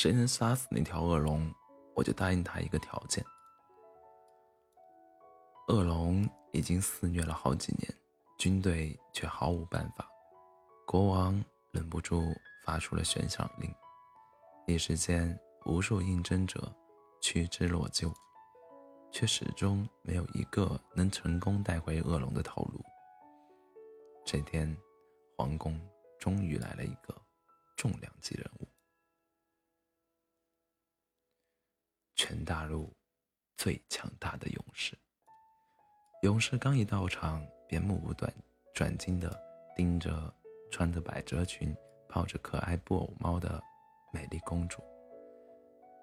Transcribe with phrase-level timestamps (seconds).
[0.00, 1.52] 谁能杀死那条恶龙，
[1.94, 3.22] 我就答应他一个条件。
[5.68, 7.94] 恶龙已经肆虐了好几年，
[8.38, 10.08] 军队却毫无办法。
[10.86, 12.34] 国王忍不住
[12.64, 13.70] 发出了悬赏令，
[14.66, 16.74] 一时间，无数应征者
[17.20, 18.10] 趋之若鹜，
[19.12, 22.82] 却始终没有一个能成功带回恶龙的头颅。
[24.24, 24.74] 这天，
[25.36, 25.78] 皇宫
[26.18, 27.14] 终于来了一个
[27.76, 28.68] 重量级人物——
[33.60, 34.96] 最强大的勇士。
[36.22, 38.32] 勇士刚一到场，便目不转
[38.72, 39.38] 转睛地
[39.76, 40.32] 盯着
[40.70, 41.76] 穿着百褶裙、
[42.08, 43.62] 抱着可爱布偶猫的
[44.14, 44.82] 美丽公主，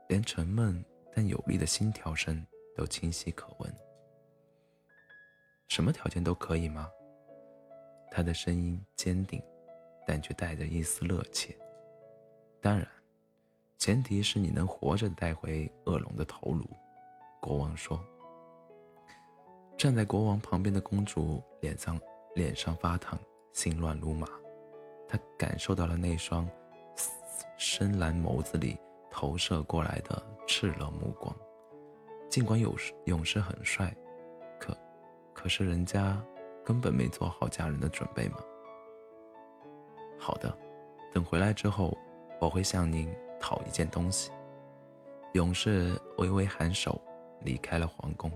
[0.07, 0.85] 连沉闷
[1.15, 3.75] 但有力的心跳声都清晰可闻。
[5.67, 6.87] 什么条件都可以吗？
[8.11, 9.41] 他的声音坚定，
[10.05, 11.57] 但却带着一丝热切。
[12.61, 12.87] 当然，
[13.79, 16.63] 前提是你能活着带回恶龙的头颅。
[17.41, 17.99] 国王说。
[19.77, 21.99] 站在国王旁边的公主脸上
[22.33, 23.17] 脸上发烫，
[23.53, 24.27] 心乱如麻。
[25.07, 26.49] 她感受到了那双
[27.57, 28.77] 深蓝眸子里
[29.11, 31.35] 投射过来的炽热目光。
[32.27, 33.95] 尽管勇士勇士很帅，
[34.59, 34.75] 可
[35.33, 36.21] 可是人家
[36.65, 38.39] 根本没做好嫁人的准备嘛。
[40.17, 40.55] 好的，
[41.13, 41.95] 等回来之后，
[42.41, 43.07] 我会向您
[43.39, 44.31] 讨一件东西。
[45.33, 46.99] 勇士微微颔首，
[47.47, 48.29] 离开了皇宫。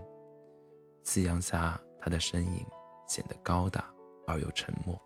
[1.03, 2.65] 夕阳下，他的身影
[3.05, 3.93] 显得高大
[4.25, 4.97] 而又沉默。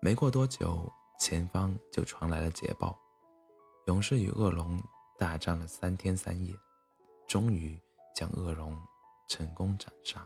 [0.00, 2.96] 没过多久，前方就传来了捷报：
[3.86, 4.80] 勇士与恶龙
[5.18, 6.54] 大战了三天三夜，
[7.26, 7.76] 终于
[8.14, 8.80] 将恶龙
[9.28, 10.24] 成功斩杀。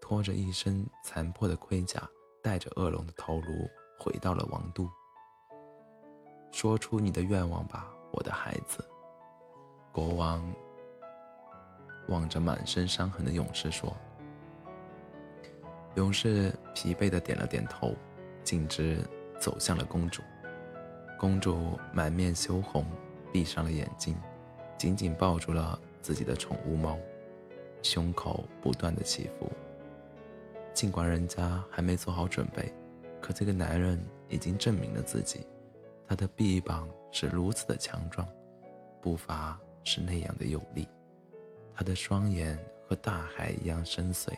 [0.00, 2.08] 拖着一身残破的盔甲，
[2.40, 3.68] 带着恶龙的头颅
[3.98, 4.88] 回到了王都。
[6.52, 8.88] 说出你的愿望吧，我的孩子。
[9.90, 10.40] 国王。
[12.08, 13.94] 望着满身伤痕的勇士说
[15.96, 17.94] ：“勇士疲惫的点了点头，
[18.42, 18.98] 径直
[19.38, 20.22] 走向了公主。
[21.18, 22.84] 公主满面羞红，
[23.32, 24.16] 闭上了眼睛，
[24.76, 26.98] 紧紧抱住了自己的宠物猫，
[27.82, 29.50] 胸口不断的起伏。
[30.72, 32.72] 尽管人家还没做好准备，
[33.20, 35.46] 可这个男人已经证明了自己。
[36.06, 38.26] 他的臂膀是如此的强壮，
[39.02, 40.88] 步伐是那样的有力。”
[41.78, 42.58] 他的双眼
[42.88, 44.36] 和大海一样深邃，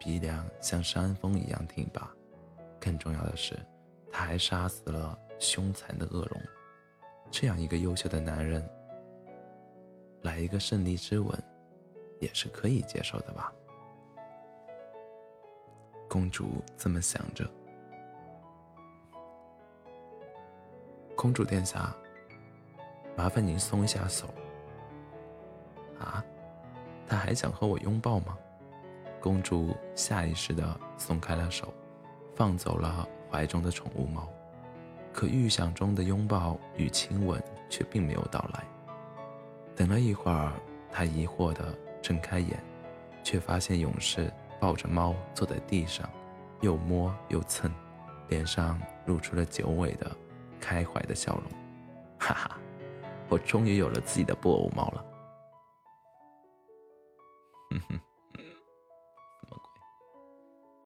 [0.00, 2.12] 鼻梁像山峰一样挺拔。
[2.80, 3.56] 更重要的是，
[4.10, 6.42] 他还杀死了凶残的恶龙。
[7.30, 8.68] 这样一个优秀的男人，
[10.22, 11.40] 来一个胜利之吻，
[12.18, 13.52] 也是可以接受的吧？
[16.08, 17.48] 公主这么想着。
[21.14, 21.96] 公主殿下，
[23.16, 24.26] 麻烦您松一下手。
[26.00, 26.24] 啊？
[27.06, 28.36] 他还想和我拥抱吗？
[29.20, 31.72] 公主下意识地松开了手，
[32.34, 34.28] 放走了怀中的宠物猫。
[35.12, 38.64] 可预想中的拥抱与亲吻却并没有到来。
[39.74, 40.52] 等了一会儿，
[40.92, 42.62] 她疑惑地睁开眼，
[43.24, 44.30] 却发现勇士
[44.60, 46.08] 抱着猫坐在地上，
[46.60, 47.72] 又摸又蹭，
[48.28, 50.10] 脸上露出了久违的
[50.60, 51.44] 开怀的笑容。
[52.18, 52.58] 哈哈，
[53.28, 55.04] 我终于有了自己的布偶猫了。
[57.72, 58.05] Mm-hmm.